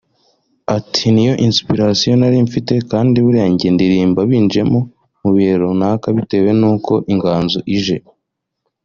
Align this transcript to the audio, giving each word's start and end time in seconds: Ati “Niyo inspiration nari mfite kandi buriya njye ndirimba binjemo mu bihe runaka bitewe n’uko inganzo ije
Ati 0.77 1.03
“Niyo 1.13 1.33
inspiration 1.47 2.15
nari 2.21 2.37
mfite 2.47 2.73
kandi 2.91 3.15
buriya 3.25 3.47
njye 3.53 3.67
ndirimba 3.75 4.19
binjemo 4.29 4.79
mu 5.21 5.29
bihe 5.35 5.53
runaka 5.61 6.07
bitewe 6.17 6.49
n’uko 6.59 6.91
inganzo 7.13 7.59
ije 7.77 7.97